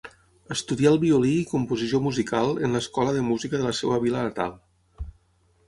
[0.53, 4.57] Estudià el violí i composició musical en l'Escola de Música de la seva vila natal.